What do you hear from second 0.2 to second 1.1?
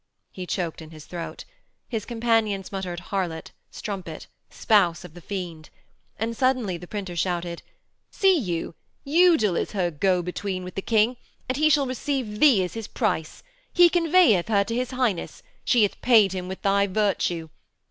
He choked in his